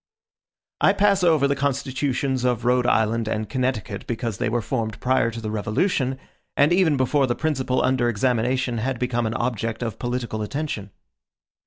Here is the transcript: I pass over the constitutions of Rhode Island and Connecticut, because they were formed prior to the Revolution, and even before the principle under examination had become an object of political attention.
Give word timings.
I 0.81 0.93
pass 0.93 1.23
over 1.23 1.47
the 1.47 1.55
constitutions 1.55 2.43
of 2.43 2.65
Rhode 2.65 2.87
Island 2.87 3.27
and 3.27 3.47
Connecticut, 3.47 4.07
because 4.07 4.39
they 4.39 4.49
were 4.49 4.59
formed 4.63 4.99
prior 4.99 5.29
to 5.29 5.39
the 5.39 5.51
Revolution, 5.51 6.17
and 6.57 6.73
even 6.73 6.97
before 6.97 7.27
the 7.27 7.35
principle 7.35 7.83
under 7.83 8.09
examination 8.09 8.79
had 8.79 8.97
become 8.97 9.27
an 9.27 9.35
object 9.35 9.83
of 9.83 9.99
political 9.99 10.41
attention. 10.41 10.89